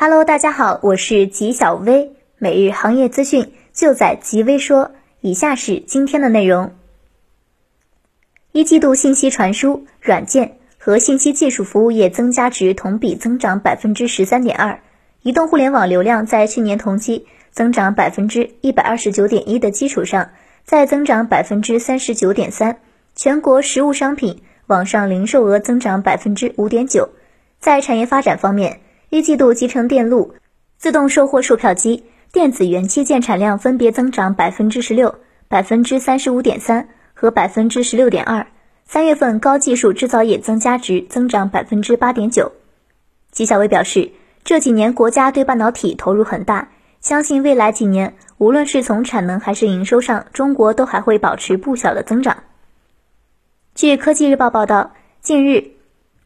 [0.00, 4.92] Hello，大家好，我是吉小薇，每日行业资讯就在吉微说。
[5.20, 6.72] 以下是今天的内容：
[8.52, 14.78] 一季度信息传输、软件和信息技术服务业增加值同比增长百分之十三点二，
[15.22, 20.30] 移动互联网流量在去年同期增长百分之一百二十九点一的基础上，
[20.62, 22.78] 再增长百分之三十九点三。
[23.16, 27.08] 全国实物商品网上零售额增长百分之五点九。
[27.58, 28.78] 在产业发展方面，
[29.10, 30.34] 一季度集成电路、
[30.76, 35.14] 自动售货售票机、电子元器件产量分别增长百分之十六、
[35.48, 38.46] 百分之三十五点三和百分之十六点二。
[38.84, 42.52] 三月份高技术制造业增加值增长百分之八点九。
[43.30, 44.10] 纪晓薇表示，
[44.44, 46.68] 这几年国家对半导体投入很大，
[47.00, 52.44] 相信未来几年无论是从产能还是营收上，中国都还会保持不小的增长。
[53.74, 55.70] 据科技日报报道，近日，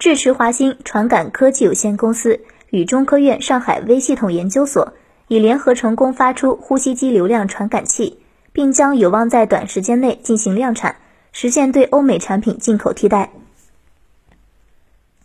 [0.00, 2.40] 智驰华新传感科技有限公司。
[2.72, 4.94] 与中科院上海微系统研究所
[5.28, 8.18] 已联合成功发出呼吸机流量传感器，
[8.50, 10.96] 并将有望在短时间内进行量产，
[11.32, 13.30] 实现对欧美产品进口替代。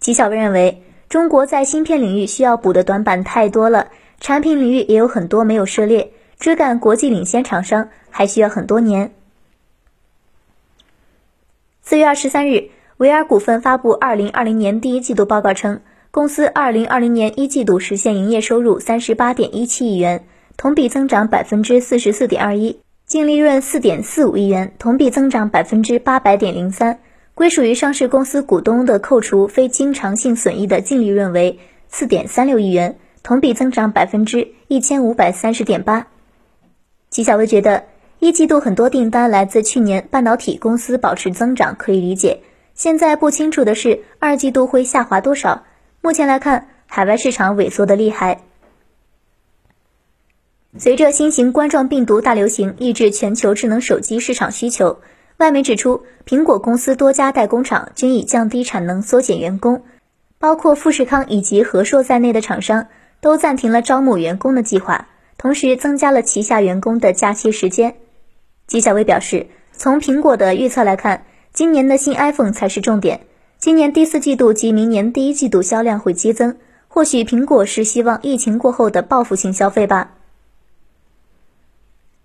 [0.01, 3.87] 纪晓薇认为，中国在芯片领域需要补的短板太多了，
[4.19, 9.13] 产品领域也有很多没有涉猎，追赶国际领先厂商还需要很多年。
[11.81, 15.79] 四月二十三日，维尔股份发布二零二零年第一季度报告称。
[16.17, 20.25] 公司二零二零年一季度实现营业收入三十八点一七亿元，
[20.57, 26.97] 同比增长百分之四十四点二一，净利润四点四五亿元，同比增长百分之八百点零三。
[27.35, 36.07] 归属于上市公司股东的扣除非经常性损益的净利润为四点三六亿元，同比增长百分之一千五百三十点八。
[37.11, 37.83] 纪晓薇觉得，
[38.17, 42.39] 一季度很多订单来自去年半导体公司保持增长可以理解，
[42.73, 45.65] 现在不清楚的是二季度会下滑多少。
[46.01, 48.41] 目前来看，海外市场萎缩的厉害。
[50.77, 54.99] 随着新型冠状病毒大流行抑制全球智能手机市场需求，
[55.37, 59.83] 外媒指出，苹果公司多家代工厂均已降低产能、缩减员工，
[60.37, 62.87] 包括富士康以及和硕在内的厂商
[63.21, 65.07] 都暂停了招募员工的计划，
[65.37, 67.95] 同时增加了旗下员工的假期时间。
[68.67, 73.21] 纪晓薇表示，从苹果的预测来看，今年的新 iPhone 才是重点。
[73.59, 76.57] 今年第四季度及明年第一季度销量会激增，
[76.87, 80.13] 或许苹果是希望疫情过后的报复性消费吧。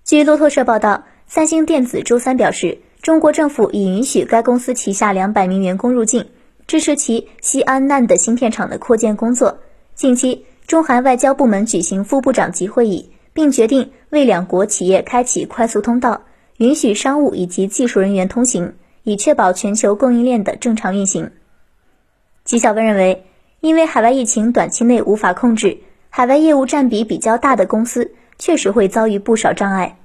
[0.04, 6.26] 据路透社报道，三星电子周三表示，中国政府已允许该公司旗下两百名员工入境，
[6.66, 9.59] 支持其西安 NAND 芯片厂的扩建工作。
[9.94, 16.25] 近期，中韩外交部门举行副部长级会议，并决定为两国企业开启快速通道，
[16.59, 18.75] 允许商务以及技术人员通行。
[19.05, 21.31] 以确保全球供应链的正常运行。
[22.45, 23.25] 纪晓薇认为，
[23.61, 25.79] 因为海外疫情短期内无法控制，
[26.11, 29.97] 海外业务占比比较大的公司确实会遭遇不少障碍。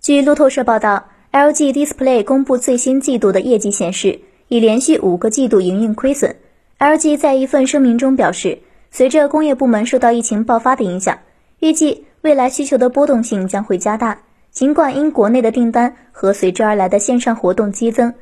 [0.00, 6.36] 据路透社报道，LG Display 公布最新季度的业绩显示，已连续五个季度营运亏损。
[6.78, 8.58] LG 在一份声明中表示，
[8.90, 11.18] 随着工业部门受到疫情爆发的影响，
[11.60, 14.23] 预计未来需求的波动性将会加大。
[14.54, 18.14] 尽管因国内的订单和随之而来的线上活动激增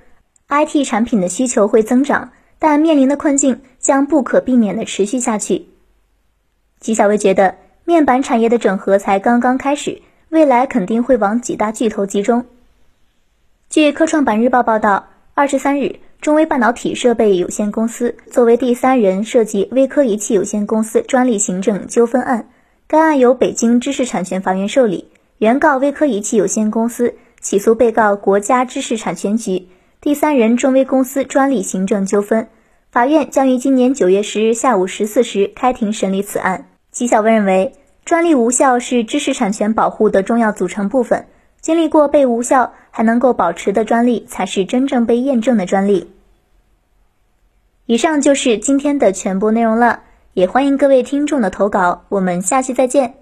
[0.49, 5.67] ，IT 产品的需求会增长，但面临的困境将不可避免地持续下去。
[6.81, 10.01] 纪晓薇觉得，面板产业的整合才刚刚开始，
[10.31, 12.47] 未来肯定会往几大巨头集中。
[13.69, 22.49] 据科创板日报报道，二十三日，中微半导体设备有限公司作为第三人涉及微科仪器有限公司专利行政纠纷案，
[22.87, 25.09] 该案由北京知识产权法院受理。
[25.43, 29.67] 原告微科仪器有限公司起诉被告国家知识产权局，
[30.01, 32.47] 第三人中微公司专利行政纠纷。
[32.93, 36.69] 法院将于今年九月十日下午十四时开庭审理此案。
[36.93, 37.73] 纪晓薇认为，
[38.05, 41.27] 专利无效是知识产权保护的重要组成部分。
[41.61, 46.13] 经历过被无效还能够保持的专利，才是真正被验证的专利。
[47.87, 50.05] 以上就是今天的全部内容了，
[50.35, 52.05] 也欢迎各位听众的投稿。
[52.11, 53.22] 我们下期再见。